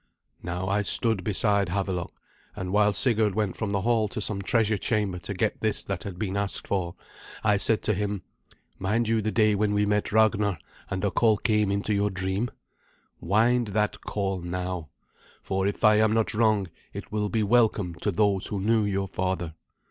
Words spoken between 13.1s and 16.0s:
Wind that call now; for, if I